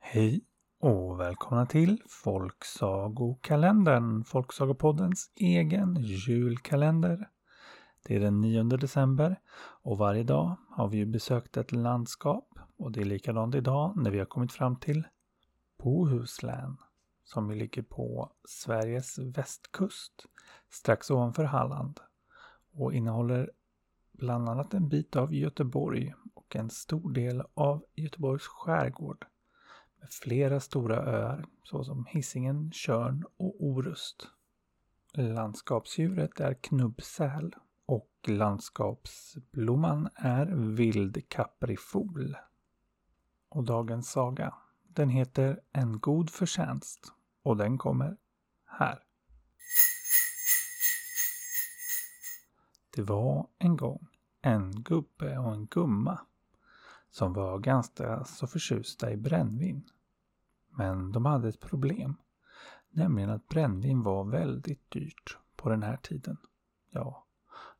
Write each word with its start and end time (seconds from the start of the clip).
Hej 0.00 0.44
och 0.80 1.20
välkomna 1.20 1.66
till 1.66 2.02
Folksagokalendern, 2.08 4.24
Folksagopoddens 4.24 5.32
egen 5.34 5.96
julkalender. 6.00 7.30
Det 8.04 8.16
är 8.16 8.20
den 8.20 8.40
9 8.40 8.62
december 8.62 9.40
och 9.82 9.98
varje 9.98 10.22
dag 10.22 10.56
har 10.70 10.88
vi 10.88 10.96
ju 10.96 11.06
besökt 11.06 11.56
ett 11.56 11.72
landskap 11.72 12.48
och 12.76 12.92
det 12.92 13.00
är 13.00 13.04
likadant 13.04 13.54
idag 13.54 13.92
när 13.96 14.10
vi 14.10 14.18
har 14.18 14.26
kommit 14.26 14.52
fram 14.52 14.76
till 14.76 15.06
Bohuslän 15.78 16.76
som 17.24 17.50
ligger 17.50 17.82
på 17.82 18.32
Sveriges 18.48 19.18
västkust 19.18 20.26
strax 20.70 21.10
ovanför 21.10 21.44
Halland 21.44 22.00
och 22.78 22.94
innehåller 22.94 23.50
bland 24.12 24.48
annat 24.48 24.74
en 24.74 24.88
bit 24.88 25.16
av 25.16 25.34
Göteborg 25.34 26.14
och 26.34 26.56
en 26.56 26.70
stor 26.70 27.12
del 27.12 27.42
av 27.54 27.84
Göteborgs 27.94 28.46
skärgård 28.46 29.26
med 30.00 30.10
flera 30.10 30.60
stora 30.60 30.96
öar 30.96 31.46
såsom 31.64 32.06
Hisingen, 32.08 32.70
Körn 32.72 33.24
och 33.36 33.64
Orust. 33.64 34.28
Landskapsdjuret 35.12 36.40
är 36.40 36.54
knubbsäl 36.54 37.54
och 37.86 38.10
landskapsblomman 38.26 40.08
är 40.14 40.46
vildkaprifol. 40.46 42.36
Och 43.48 43.64
dagens 43.64 44.10
saga, 44.10 44.54
den 44.88 45.08
heter 45.08 45.60
En 45.72 46.00
god 46.00 46.30
förtjänst 46.30 47.12
och 47.42 47.56
den 47.56 47.78
kommer 47.78 48.16
här. 48.64 49.02
Det 52.98 53.04
var 53.04 53.46
en 53.58 53.76
gång 53.76 54.06
en 54.42 54.82
gubbe 54.82 55.38
och 55.38 55.52
en 55.52 55.66
gumma 55.66 56.20
som 57.10 57.32
var 57.32 57.58
ganska 57.58 58.24
så 58.24 58.46
förtjusta 58.46 59.12
i 59.12 59.16
brännvin. 59.16 59.88
Men 60.70 61.12
de 61.12 61.24
hade 61.24 61.48
ett 61.48 61.60
problem. 61.60 62.16
Nämligen 62.90 63.30
att 63.30 63.48
brännvin 63.48 64.02
var 64.02 64.24
väldigt 64.24 64.90
dyrt 64.90 65.38
på 65.56 65.68
den 65.68 65.82
här 65.82 65.96
tiden. 65.96 66.36
Ja, 66.90 67.26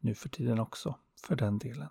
nu 0.00 0.14
för 0.14 0.28
tiden 0.28 0.58
också, 0.58 0.98
för 1.26 1.36
den 1.36 1.58
delen. 1.58 1.90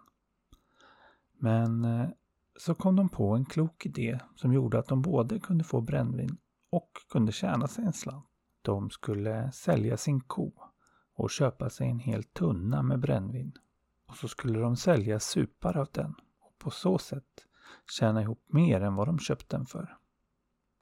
Men 1.37 1.85
eh, 1.85 2.09
så 2.55 2.75
kom 2.75 2.95
de 2.95 3.09
på 3.09 3.35
en 3.35 3.45
klok 3.45 3.85
idé 3.85 4.19
som 4.35 4.53
gjorde 4.53 4.79
att 4.79 4.87
de 4.87 5.01
både 5.01 5.39
kunde 5.39 5.63
få 5.63 5.81
brännvin 5.81 6.37
och 6.69 6.91
kunde 7.09 7.31
tjäna 7.31 7.67
sig 7.67 7.85
en 7.85 7.93
slant. 7.93 8.25
De 8.61 8.89
skulle 8.89 9.51
sälja 9.51 9.97
sin 9.97 10.21
ko 10.21 10.53
och 11.13 11.29
köpa 11.29 11.69
sig 11.69 11.89
en 11.89 11.99
hel 11.99 12.23
tunna 12.23 12.81
med 12.83 12.99
brännvin. 12.99 13.51
Och 14.07 14.15
så 14.15 14.27
skulle 14.27 14.59
de 14.59 14.75
sälja 14.75 15.19
supar 15.19 15.77
av 15.77 15.87
den 15.91 16.15
och 16.39 16.57
på 16.57 16.69
så 16.69 16.97
sätt 16.97 17.47
tjäna 17.91 18.21
ihop 18.21 18.43
mer 18.47 18.81
än 18.81 18.95
vad 18.95 19.07
de 19.07 19.19
köpt 19.19 19.49
den 19.49 19.65
för. 19.65 19.97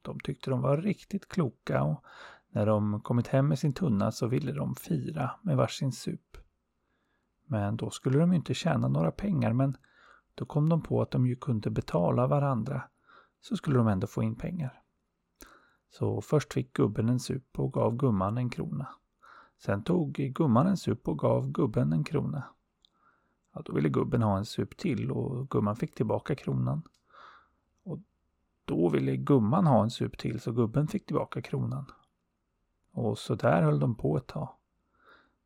De 0.02 0.20
tyckte 0.20 0.50
de 0.50 0.62
var 0.62 0.78
riktigt 0.78 1.28
kloka 1.28 1.84
och 1.84 2.04
när 2.50 2.66
de 2.66 3.02
kommit 3.02 3.28
hem 3.28 3.48
med 3.48 3.60
sin 3.60 3.74
tunna 3.74 4.12
så 4.12 4.28
ville 4.28 4.52
de 4.52 4.76
fira 4.76 5.32
med 5.42 5.58
varsin 5.58 5.92
sup. 5.92 6.38
Men 7.46 7.78
då 7.78 7.90
skulle 7.90 8.20
de 8.20 8.34
inte 8.34 8.54
tjäna 8.54 8.88
några 8.88 9.12
pengar 9.12 9.54
men 9.54 9.78
då 10.36 10.46
kom 10.46 10.70
de 10.70 10.82
på 10.82 11.02
att 11.02 11.12
de 11.12 11.28
ju 11.28 11.36
kunde 11.36 11.70
betala 11.70 12.28
varandra 12.28 12.84
så 13.42 13.56
skulle 13.56 13.78
de 13.78 13.88
ändå 13.88 14.08
få 14.08 14.24
in 14.24 14.36
pengar. 14.36 14.82
Så 15.90 16.22
först 16.22 16.54
fick 16.54 16.74
gubben 16.74 17.10
en 17.10 17.20
sup 17.20 17.60
och 17.60 17.74
gav 17.74 17.96
gumman 17.96 18.38
en 18.38 18.50
krona. 18.50 18.88
Sen 19.64 19.84
tog 19.84 20.14
gumman 20.14 20.68
en 20.68 20.78
sup 20.78 21.08
och 21.08 21.20
gav 21.20 21.52
gubben 21.52 21.94
en 21.94 22.04
krona. 22.04 22.44
Ja, 23.54 23.62
då 23.66 23.74
ville 23.74 23.90
gubben 23.90 24.22
ha 24.22 24.38
en 24.38 24.46
sup 24.46 24.78
till 24.78 25.12
och 25.12 25.50
gumman 25.50 25.76
fick 25.76 25.96
tillbaka 25.96 26.36
kronan. 26.36 26.82
Och 27.84 28.00
då 28.66 28.90
ville 28.90 29.16
gumman 29.16 29.68
ha 29.68 29.84
en 29.84 29.90
sup 29.90 30.18
till 30.18 30.40
så 30.40 30.52
gubben 30.52 30.88
fick 30.88 31.06
tillbaka 31.06 31.42
kronan. 31.42 31.86
Och 32.92 33.18
så 33.18 33.36
där 33.36 33.62
höll 33.62 33.80
de 33.80 33.96
på 33.96 34.18
ett 34.18 34.28
tag. 34.28 34.50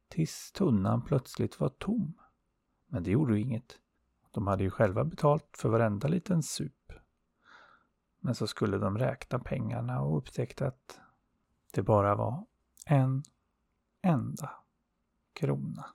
Tills 0.08 0.52
tunnan 0.52 1.02
plötsligt 1.02 1.60
var 1.60 1.70
tom. 1.70 2.14
Men 2.88 3.04
det 3.04 3.12
gjorde 3.12 3.36
ju 3.36 3.42
inget. 3.42 3.80
De 4.32 4.48
hade 4.48 4.64
ju 4.64 4.70
själva 4.70 5.04
betalt 5.04 5.58
för 5.58 5.70
varenda 5.70 6.08
liten 6.08 6.44
sup. 6.44 6.94
Men 8.20 8.36
så 8.36 8.48
skulle 8.48 8.78
de 8.78 8.98
räkna 8.98 9.40
pengarna 9.40 10.02
och 10.02 10.18
upptäckte 10.18 10.68
att 10.68 11.00
det 11.72 11.84
bara 11.84 12.16
var 12.16 12.46
en 12.86 13.24
enda 14.06 14.50
krona. 15.34 15.86